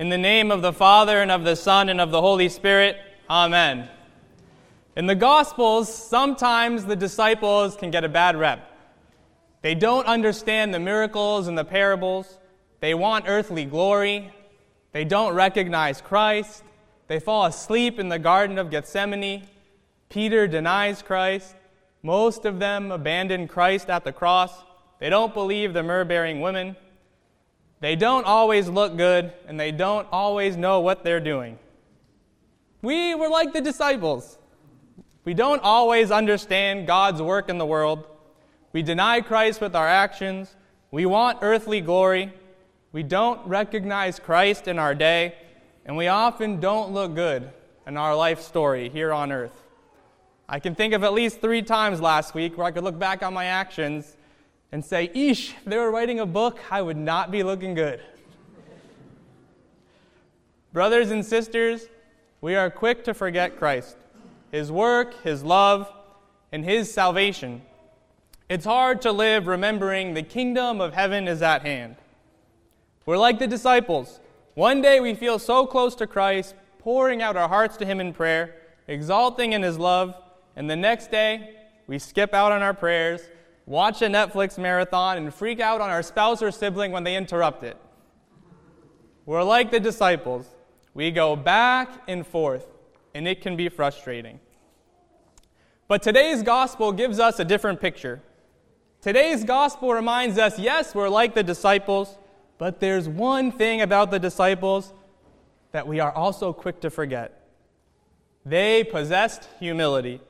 In 0.00 0.08
the 0.08 0.16
name 0.16 0.50
of 0.50 0.62
the 0.62 0.72
Father, 0.72 1.20
and 1.20 1.30
of 1.30 1.44
the 1.44 1.54
Son, 1.54 1.90
and 1.90 2.00
of 2.00 2.10
the 2.10 2.22
Holy 2.22 2.48
Spirit, 2.48 2.96
Amen. 3.28 3.86
In 4.96 5.04
the 5.04 5.14
Gospels, 5.14 5.94
sometimes 5.94 6.86
the 6.86 6.96
disciples 6.96 7.76
can 7.76 7.90
get 7.90 8.02
a 8.02 8.08
bad 8.08 8.34
rep. 8.34 8.66
They 9.60 9.74
don't 9.74 10.06
understand 10.06 10.72
the 10.72 10.80
miracles 10.80 11.48
and 11.48 11.58
the 11.58 11.66
parables. 11.66 12.38
They 12.80 12.94
want 12.94 13.26
earthly 13.28 13.66
glory. 13.66 14.32
They 14.92 15.04
don't 15.04 15.34
recognize 15.34 16.00
Christ. 16.00 16.64
They 17.08 17.20
fall 17.20 17.44
asleep 17.44 17.98
in 17.98 18.08
the 18.08 18.18
Garden 18.18 18.56
of 18.56 18.70
Gethsemane. 18.70 19.48
Peter 20.08 20.48
denies 20.48 21.02
Christ. 21.02 21.54
Most 22.02 22.46
of 22.46 22.58
them 22.58 22.90
abandon 22.90 23.48
Christ 23.48 23.90
at 23.90 24.04
the 24.04 24.14
cross. 24.14 24.62
They 24.98 25.10
don't 25.10 25.34
believe 25.34 25.74
the 25.74 25.82
myrrh 25.82 26.06
bearing 26.06 26.40
women. 26.40 26.76
They 27.80 27.96
don't 27.96 28.26
always 28.26 28.68
look 28.68 28.96
good, 28.96 29.32
and 29.48 29.58
they 29.58 29.72
don't 29.72 30.06
always 30.12 30.56
know 30.56 30.80
what 30.80 31.02
they're 31.02 31.20
doing. 31.20 31.58
We 32.82 33.14
were 33.14 33.28
like 33.28 33.52
the 33.52 33.60
disciples. 33.60 34.38
We 35.24 35.34
don't 35.34 35.62
always 35.62 36.10
understand 36.10 36.86
God's 36.86 37.22
work 37.22 37.48
in 37.48 37.58
the 37.58 37.66
world. 37.66 38.06
We 38.72 38.82
deny 38.82 39.20
Christ 39.20 39.60
with 39.60 39.74
our 39.74 39.88
actions. 39.88 40.54
We 40.90 41.06
want 41.06 41.38
earthly 41.42 41.80
glory. 41.80 42.32
We 42.92 43.02
don't 43.02 43.46
recognize 43.46 44.18
Christ 44.18 44.68
in 44.68 44.78
our 44.78 44.94
day. 44.94 45.34
And 45.84 45.96
we 45.96 46.08
often 46.08 46.60
don't 46.60 46.92
look 46.92 47.14
good 47.14 47.50
in 47.86 47.96
our 47.96 48.14
life 48.14 48.40
story 48.40 48.88
here 48.88 49.12
on 49.12 49.32
earth. 49.32 49.64
I 50.48 50.58
can 50.58 50.74
think 50.74 50.94
of 50.94 51.04
at 51.04 51.12
least 51.12 51.40
three 51.40 51.62
times 51.62 52.00
last 52.00 52.34
week 52.34 52.58
where 52.58 52.66
I 52.66 52.70
could 52.70 52.84
look 52.84 52.98
back 52.98 53.22
on 53.22 53.32
my 53.32 53.46
actions 53.46 54.16
and 54.72 54.84
say, 54.84 55.08
Eesh, 55.08 55.54
if 55.56 55.64
they 55.64 55.76
were 55.76 55.90
writing 55.90 56.20
a 56.20 56.26
book, 56.26 56.58
I 56.70 56.82
would 56.82 56.96
not 56.96 57.30
be 57.30 57.42
looking 57.42 57.74
good. 57.74 58.00
Brothers 60.72 61.10
and 61.10 61.26
sisters, 61.26 61.88
we 62.40 62.54
are 62.54 62.70
quick 62.70 63.04
to 63.04 63.14
forget 63.14 63.58
Christ, 63.58 63.96
His 64.52 64.70
work, 64.70 65.22
His 65.22 65.42
love, 65.42 65.92
and 66.52 66.64
His 66.64 66.92
salvation. 66.92 67.62
It's 68.48 68.64
hard 68.64 69.02
to 69.02 69.12
live 69.12 69.46
remembering 69.46 70.14
the 70.14 70.22
kingdom 70.22 70.80
of 70.80 70.94
heaven 70.94 71.26
is 71.26 71.42
at 71.42 71.62
hand. 71.62 71.96
We're 73.06 73.16
like 73.16 73.38
the 73.38 73.46
disciples. 73.46 74.20
One 74.54 74.80
day 74.80 75.00
we 75.00 75.14
feel 75.14 75.38
so 75.38 75.66
close 75.66 75.94
to 75.96 76.06
Christ, 76.06 76.54
pouring 76.78 77.22
out 77.22 77.36
our 77.36 77.48
hearts 77.48 77.76
to 77.78 77.84
Him 77.84 78.00
in 78.00 78.12
prayer, 78.12 78.54
exalting 78.86 79.52
in 79.52 79.62
His 79.62 79.78
love, 79.78 80.14
and 80.54 80.70
the 80.70 80.76
next 80.76 81.10
day 81.10 81.56
we 81.88 81.98
skip 81.98 82.32
out 82.32 82.52
on 82.52 82.62
our 82.62 82.74
prayers 82.74 83.22
watch 83.70 84.02
a 84.02 84.06
Netflix 84.06 84.58
marathon, 84.58 85.16
and 85.16 85.32
freak 85.32 85.60
out 85.60 85.80
on 85.80 85.90
our 85.90 86.02
spouse 86.02 86.42
or 86.42 86.50
sibling 86.50 86.90
when 86.90 87.04
they 87.04 87.14
interrupt 87.14 87.62
it. 87.62 87.76
We're 89.24 89.44
like 89.44 89.70
the 89.70 89.78
disciples. 89.78 90.44
We 90.92 91.12
go 91.12 91.36
back 91.36 92.02
and 92.08 92.26
forth, 92.26 92.66
and 93.14 93.28
it 93.28 93.40
can 93.40 93.56
be 93.56 93.68
frustrating. 93.68 94.40
But 95.86 96.02
today's 96.02 96.42
gospel 96.42 96.90
gives 96.90 97.20
us 97.20 97.38
a 97.38 97.44
different 97.44 97.80
picture. 97.80 98.20
Today's 99.00 99.44
gospel 99.44 99.94
reminds 99.94 100.36
us 100.36 100.58
yes, 100.58 100.92
we're 100.92 101.08
like 101.08 101.36
the 101.36 101.44
disciples, 101.44 102.18
but 102.58 102.80
there's 102.80 103.08
one 103.08 103.52
thing 103.52 103.82
about 103.82 104.10
the 104.10 104.18
disciples 104.18 104.92
that 105.70 105.86
we 105.86 106.00
are 106.00 106.12
also 106.12 106.52
quick 106.52 106.80
to 106.80 106.90
forget. 106.90 107.46
They 108.44 108.82
possessed 108.82 109.48
humility. 109.60 110.20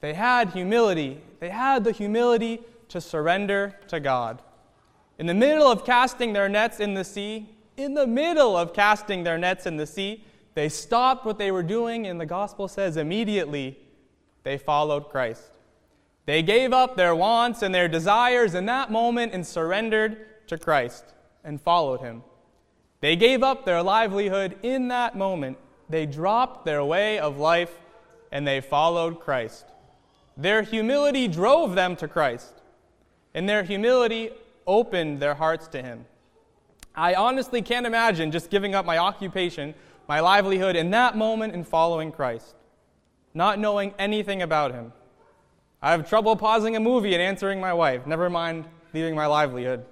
They 0.00 0.14
had 0.14 0.50
humility. 0.50 1.20
They 1.40 1.50
had 1.50 1.84
the 1.84 1.92
humility 1.92 2.60
to 2.88 3.00
surrender 3.00 3.74
to 3.88 4.00
God. 4.00 4.42
In 5.18 5.26
the 5.26 5.34
middle 5.34 5.66
of 5.66 5.84
casting 5.84 6.32
their 6.32 6.48
nets 6.48 6.80
in 6.80 6.94
the 6.94 7.04
sea, 7.04 7.48
in 7.76 7.94
the 7.94 8.06
middle 8.06 8.56
of 8.56 8.72
casting 8.72 9.24
their 9.24 9.38
nets 9.38 9.66
in 9.66 9.76
the 9.76 9.86
sea, 9.86 10.24
they 10.54 10.68
stopped 10.68 11.24
what 11.24 11.38
they 11.38 11.50
were 11.50 11.62
doing, 11.62 12.06
and 12.06 12.20
the 12.20 12.26
gospel 12.26 12.66
says 12.68 12.96
immediately 12.96 13.78
they 14.42 14.58
followed 14.58 15.08
Christ. 15.08 15.50
They 16.26 16.42
gave 16.42 16.72
up 16.72 16.96
their 16.96 17.14
wants 17.14 17.62
and 17.62 17.74
their 17.74 17.88
desires 17.88 18.54
in 18.54 18.66
that 18.66 18.90
moment 18.90 19.32
and 19.32 19.46
surrendered 19.46 20.46
to 20.48 20.58
Christ 20.58 21.04
and 21.44 21.60
followed 21.60 22.00
him. 22.00 22.22
They 23.00 23.16
gave 23.16 23.42
up 23.42 23.64
their 23.64 23.82
livelihood 23.82 24.58
in 24.62 24.88
that 24.88 25.16
moment. 25.16 25.58
They 25.88 26.06
dropped 26.06 26.64
their 26.64 26.84
way 26.84 27.18
of 27.18 27.38
life 27.38 27.78
and 28.30 28.46
they 28.46 28.60
followed 28.60 29.20
Christ. 29.20 29.64
Their 30.38 30.62
humility 30.62 31.26
drove 31.26 31.74
them 31.74 31.96
to 31.96 32.06
Christ, 32.06 32.54
and 33.34 33.48
their 33.48 33.64
humility 33.64 34.30
opened 34.68 35.18
their 35.18 35.34
hearts 35.34 35.66
to 35.68 35.82
Him. 35.82 36.06
I 36.94 37.14
honestly 37.14 37.60
can't 37.60 37.86
imagine 37.86 38.30
just 38.30 38.48
giving 38.48 38.72
up 38.72 38.86
my 38.86 38.98
occupation, 38.98 39.74
my 40.06 40.20
livelihood 40.20 40.76
in 40.76 40.90
that 40.92 41.16
moment 41.16 41.54
and 41.54 41.66
following 41.66 42.12
Christ, 42.12 42.54
not 43.34 43.58
knowing 43.58 43.92
anything 43.98 44.40
about 44.42 44.72
Him. 44.72 44.92
I 45.82 45.90
have 45.90 46.08
trouble 46.08 46.36
pausing 46.36 46.76
a 46.76 46.80
movie 46.80 47.14
and 47.14 47.22
answering 47.22 47.60
my 47.60 47.72
wife, 47.72 48.06
never 48.06 48.30
mind 48.30 48.64
leaving 48.94 49.16
my 49.16 49.26
livelihood. 49.26 49.84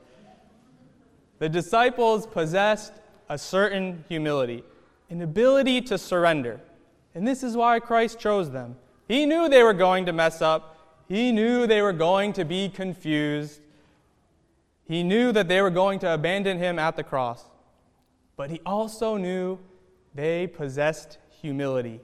The 1.40 1.48
disciples 1.48 2.24
possessed 2.24 2.92
a 3.28 3.36
certain 3.36 4.04
humility, 4.08 4.62
an 5.10 5.22
ability 5.22 5.80
to 5.82 5.98
surrender. 5.98 6.60
And 7.16 7.26
this 7.26 7.42
is 7.42 7.56
why 7.56 7.80
Christ 7.80 8.20
chose 8.20 8.52
them. 8.52 8.76
He 9.08 9.26
knew 9.26 9.48
they 9.48 9.62
were 9.62 9.72
going 9.72 10.06
to 10.06 10.12
mess 10.12 10.42
up. 10.42 10.78
He 11.08 11.30
knew 11.32 11.66
they 11.66 11.82
were 11.82 11.92
going 11.92 12.32
to 12.34 12.44
be 12.44 12.68
confused. 12.68 13.60
He 14.84 15.02
knew 15.02 15.32
that 15.32 15.48
they 15.48 15.60
were 15.62 15.70
going 15.70 15.98
to 16.00 16.12
abandon 16.12 16.58
him 16.58 16.78
at 16.78 16.96
the 16.96 17.02
cross. 17.02 17.44
But 18.36 18.50
he 18.50 18.60
also 18.66 19.16
knew 19.16 19.58
they 20.14 20.46
possessed 20.46 21.18
humility 21.40 22.00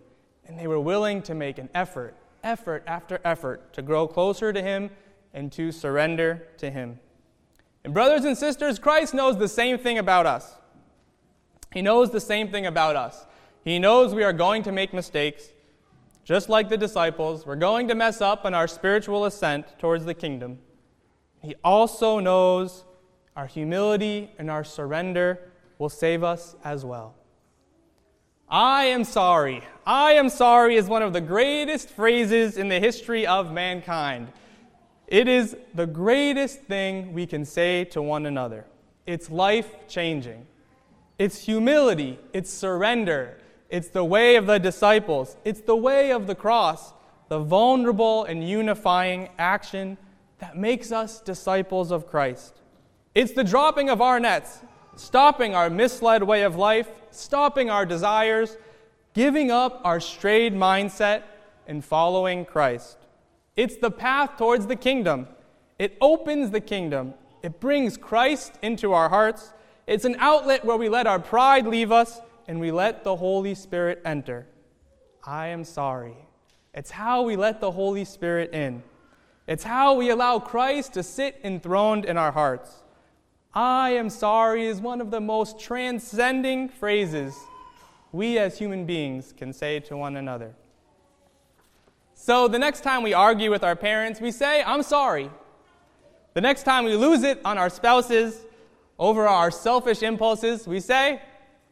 and 0.46 0.58
they 0.58 0.66
were 0.66 0.80
willing 0.80 1.22
to 1.22 1.34
make 1.34 1.58
an 1.58 1.68
effort, 1.74 2.16
effort 2.42 2.82
after 2.86 3.20
effort, 3.24 3.72
to 3.74 3.82
grow 3.82 4.06
closer 4.06 4.52
to 4.52 4.62
him 4.62 4.90
and 5.32 5.50
to 5.52 5.72
surrender 5.72 6.46
to 6.58 6.70
him. 6.70 6.98
And, 7.84 7.94
brothers 7.94 8.24
and 8.24 8.36
sisters, 8.36 8.78
Christ 8.78 9.14
knows 9.14 9.38
the 9.38 9.48
same 9.48 9.78
thing 9.78 9.98
about 9.98 10.26
us. 10.26 10.56
He 11.72 11.82
knows 11.82 12.10
the 12.10 12.20
same 12.20 12.50
thing 12.50 12.66
about 12.66 12.96
us. 12.96 13.26
He 13.64 13.78
knows 13.78 14.14
we 14.14 14.24
are 14.24 14.32
going 14.32 14.62
to 14.64 14.72
make 14.72 14.92
mistakes. 14.92 15.48
Just 16.24 16.48
like 16.48 16.68
the 16.68 16.76
disciples, 16.76 17.44
we're 17.44 17.56
going 17.56 17.88
to 17.88 17.94
mess 17.94 18.20
up 18.20 18.46
in 18.46 18.54
our 18.54 18.68
spiritual 18.68 19.24
ascent 19.24 19.78
towards 19.78 20.04
the 20.04 20.14
kingdom. 20.14 20.58
He 21.40 21.56
also 21.64 22.20
knows 22.20 22.84
our 23.36 23.46
humility 23.46 24.30
and 24.38 24.50
our 24.50 24.62
surrender 24.62 25.40
will 25.78 25.88
save 25.88 26.22
us 26.22 26.54
as 26.62 26.84
well. 26.84 27.14
I 28.48 28.84
am 28.84 29.02
sorry. 29.02 29.62
I 29.86 30.12
am 30.12 30.28
sorry 30.28 30.76
is 30.76 30.86
one 30.86 31.02
of 31.02 31.12
the 31.12 31.20
greatest 31.20 31.88
phrases 31.88 32.56
in 32.56 32.68
the 32.68 32.78
history 32.78 33.26
of 33.26 33.52
mankind. 33.52 34.30
It 35.08 35.26
is 35.26 35.56
the 35.74 35.86
greatest 35.86 36.60
thing 36.62 37.12
we 37.14 37.26
can 37.26 37.44
say 37.44 37.84
to 37.86 38.00
one 38.00 38.26
another. 38.26 38.66
It's 39.06 39.30
life 39.30 39.88
changing. 39.88 40.46
It's 41.18 41.44
humility, 41.44 42.18
it's 42.32 42.52
surrender, 42.52 43.38
it's 43.72 43.88
the 43.88 44.04
way 44.04 44.36
of 44.36 44.46
the 44.46 44.58
disciples. 44.58 45.38
It's 45.46 45.62
the 45.62 45.74
way 45.74 46.12
of 46.12 46.26
the 46.26 46.34
cross, 46.34 46.92
the 47.30 47.38
vulnerable 47.38 48.24
and 48.24 48.46
unifying 48.46 49.30
action 49.38 49.96
that 50.40 50.58
makes 50.58 50.92
us 50.92 51.22
disciples 51.22 51.90
of 51.90 52.06
Christ. 52.06 52.60
It's 53.14 53.32
the 53.32 53.42
dropping 53.42 53.88
of 53.88 54.02
our 54.02 54.20
nets, 54.20 54.60
stopping 54.94 55.54
our 55.54 55.70
misled 55.70 56.22
way 56.22 56.42
of 56.42 56.56
life, 56.56 56.86
stopping 57.12 57.70
our 57.70 57.86
desires, 57.86 58.58
giving 59.14 59.50
up 59.50 59.80
our 59.84 60.00
strayed 60.00 60.52
mindset, 60.52 61.22
and 61.66 61.82
following 61.82 62.44
Christ. 62.44 62.98
It's 63.56 63.76
the 63.76 63.90
path 63.90 64.36
towards 64.36 64.66
the 64.66 64.76
kingdom. 64.76 65.28
It 65.78 65.96
opens 65.98 66.50
the 66.50 66.60
kingdom. 66.60 67.14
It 67.42 67.58
brings 67.58 67.96
Christ 67.96 68.52
into 68.60 68.92
our 68.92 69.08
hearts. 69.08 69.54
It's 69.86 70.04
an 70.04 70.16
outlet 70.18 70.62
where 70.62 70.76
we 70.76 70.90
let 70.90 71.06
our 71.06 71.18
pride 71.18 71.66
leave 71.66 71.90
us 71.90 72.20
and 72.48 72.60
we 72.60 72.70
let 72.70 73.04
the 73.04 73.16
Holy 73.16 73.54
Spirit 73.54 74.00
enter. 74.04 74.46
I 75.24 75.48
am 75.48 75.64
sorry. 75.64 76.16
It's 76.74 76.90
how 76.90 77.22
we 77.22 77.36
let 77.36 77.60
the 77.60 77.70
Holy 77.70 78.04
Spirit 78.04 78.52
in. 78.52 78.82
It's 79.46 79.64
how 79.64 79.94
we 79.94 80.10
allow 80.10 80.38
Christ 80.38 80.94
to 80.94 81.02
sit 81.02 81.40
enthroned 81.44 82.04
in 82.04 82.16
our 82.16 82.32
hearts. 82.32 82.82
I 83.54 83.90
am 83.90 84.08
sorry 84.08 84.66
is 84.66 84.80
one 84.80 85.00
of 85.00 85.10
the 85.10 85.20
most 85.20 85.60
transcending 85.60 86.68
phrases 86.68 87.36
we 88.12 88.38
as 88.38 88.58
human 88.58 88.86
beings 88.86 89.34
can 89.36 89.52
say 89.52 89.80
to 89.80 89.96
one 89.96 90.16
another. 90.16 90.54
So 92.14 92.46
the 92.46 92.58
next 92.58 92.82
time 92.82 93.02
we 93.02 93.14
argue 93.14 93.50
with 93.50 93.64
our 93.64 93.76
parents, 93.76 94.20
we 94.20 94.30
say, 94.30 94.62
I'm 94.62 94.82
sorry. 94.82 95.30
The 96.34 96.40
next 96.40 96.62
time 96.62 96.84
we 96.84 96.94
lose 96.94 97.24
it 97.24 97.40
on 97.44 97.58
our 97.58 97.68
spouses 97.68 98.40
over 98.98 99.26
our 99.26 99.50
selfish 99.50 100.02
impulses, 100.02 100.66
we 100.66 100.80
say, 100.80 101.20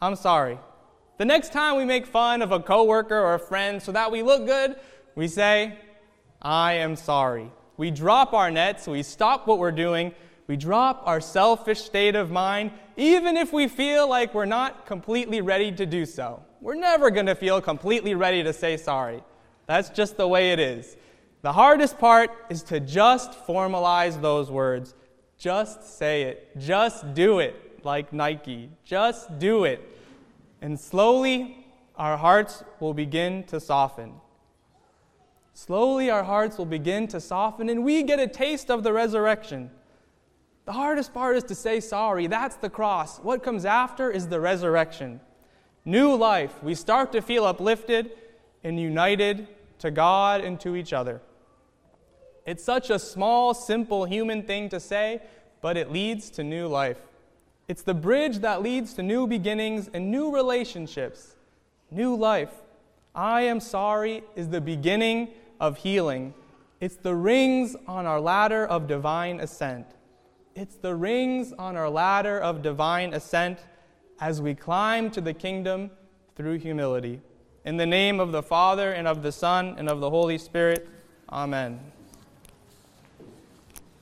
I'm 0.02 0.16
sorry. 0.16 0.58
The 1.18 1.26
next 1.26 1.52
time 1.52 1.76
we 1.76 1.84
make 1.84 2.06
fun 2.06 2.40
of 2.40 2.52
a 2.52 2.60
coworker 2.60 3.18
or 3.18 3.34
a 3.34 3.38
friend 3.38 3.82
so 3.82 3.92
that 3.92 4.10
we 4.10 4.22
look 4.22 4.46
good, 4.46 4.76
we 5.14 5.28
say, 5.28 5.78
I 6.40 6.74
am 6.74 6.96
sorry. 6.96 7.50
We 7.76 7.90
drop 7.90 8.32
our 8.32 8.50
nets, 8.50 8.86
we 8.86 9.02
stop 9.02 9.46
what 9.46 9.58
we're 9.58 9.72
doing, 9.72 10.14
We 10.50 10.56
drop 10.56 11.02
our 11.06 11.20
selfish 11.20 11.80
state 11.80 12.16
of 12.16 12.32
mind, 12.32 12.72
even 12.96 13.36
if 13.36 13.52
we 13.52 13.68
feel 13.68 14.08
like 14.08 14.34
we're 14.34 14.46
not 14.46 14.84
completely 14.84 15.40
ready 15.40 15.70
to 15.70 15.86
do 15.86 16.04
so. 16.04 16.42
We're 16.60 16.74
never 16.74 17.08
going 17.12 17.26
to 17.26 17.36
feel 17.36 17.60
completely 17.60 18.16
ready 18.16 18.42
to 18.42 18.52
say 18.52 18.76
sorry. 18.76 19.22
That's 19.66 19.90
just 19.90 20.16
the 20.16 20.26
way 20.26 20.50
it 20.50 20.58
is. 20.58 20.96
The 21.42 21.52
hardest 21.52 22.00
part 22.00 22.32
is 22.50 22.64
to 22.64 22.80
just 22.80 23.30
formalize 23.46 24.20
those 24.20 24.50
words. 24.50 24.96
Just 25.38 25.96
say 25.96 26.22
it. 26.22 26.58
Just 26.58 27.14
do 27.14 27.38
like 27.84 28.12
Nike. 28.12 28.70
Just 28.84 29.38
do 29.38 29.64
it. 29.64 29.80
And 30.60 30.78
slowly, 30.78 31.64
our 31.96 32.16
hearts 32.16 32.64
will 32.80 32.94
begin 32.94 33.44
to 33.44 33.60
soften. 33.60 34.14
Slowly, 35.52 36.10
our 36.10 36.22
hearts 36.22 36.56
will 36.58 36.66
begin 36.66 37.06
to 37.08 37.20
soften, 37.20 37.68
and 37.68 37.84
we 37.84 38.02
get 38.02 38.18
a 38.18 38.26
taste 38.26 38.70
of 38.70 38.82
the 38.82 38.92
resurrection. 38.92 39.70
The 40.64 40.72
hardest 40.72 41.12
part 41.12 41.36
is 41.36 41.44
to 41.44 41.54
say 41.54 41.80
sorry. 41.80 42.26
That's 42.26 42.56
the 42.56 42.70
cross. 42.70 43.18
What 43.18 43.42
comes 43.42 43.64
after 43.64 44.10
is 44.10 44.28
the 44.28 44.40
resurrection. 44.40 45.20
New 45.84 46.14
life. 46.14 46.62
We 46.62 46.74
start 46.74 47.12
to 47.12 47.22
feel 47.22 47.44
uplifted 47.44 48.12
and 48.62 48.78
united 48.78 49.48
to 49.80 49.90
God 49.90 50.42
and 50.42 50.60
to 50.60 50.76
each 50.76 50.92
other. 50.92 51.20
It's 52.46 52.62
such 52.62 52.90
a 52.90 52.98
small, 52.98 53.54
simple 53.54 54.04
human 54.04 54.42
thing 54.42 54.68
to 54.70 54.80
say, 54.80 55.22
but 55.60 55.76
it 55.76 55.90
leads 55.90 56.30
to 56.30 56.44
new 56.44 56.66
life. 56.66 56.98
It's 57.70 57.82
the 57.82 57.94
bridge 57.94 58.38
that 58.38 58.62
leads 58.62 58.94
to 58.94 59.02
new 59.04 59.28
beginnings 59.28 59.88
and 59.94 60.10
new 60.10 60.34
relationships, 60.34 61.36
new 61.88 62.16
life. 62.16 62.50
I 63.14 63.42
am 63.42 63.60
sorry 63.60 64.24
is 64.34 64.48
the 64.48 64.60
beginning 64.60 65.28
of 65.60 65.76
healing. 65.76 66.34
It's 66.80 66.96
the 66.96 67.14
rings 67.14 67.76
on 67.86 68.06
our 68.06 68.20
ladder 68.20 68.66
of 68.66 68.88
divine 68.88 69.38
ascent. 69.38 69.86
It's 70.56 70.74
the 70.74 70.96
rings 70.96 71.52
on 71.60 71.76
our 71.76 71.88
ladder 71.88 72.40
of 72.40 72.60
divine 72.60 73.14
ascent 73.14 73.60
as 74.20 74.42
we 74.42 74.52
climb 74.56 75.08
to 75.12 75.20
the 75.20 75.32
kingdom 75.32 75.92
through 76.34 76.58
humility. 76.58 77.20
In 77.64 77.76
the 77.76 77.86
name 77.86 78.18
of 78.18 78.32
the 78.32 78.42
Father, 78.42 78.90
and 78.90 79.06
of 79.06 79.22
the 79.22 79.30
Son, 79.30 79.76
and 79.78 79.88
of 79.88 80.00
the 80.00 80.10
Holy 80.10 80.38
Spirit, 80.38 80.88
Amen. 81.30 81.78